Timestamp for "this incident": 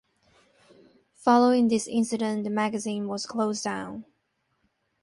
1.67-2.43